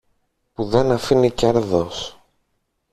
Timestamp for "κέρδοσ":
1.31-2.21